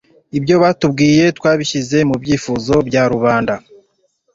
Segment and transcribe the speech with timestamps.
[0.37, 3.53] ibyo batubwiye twabishyize mu byifuzo bya rubanda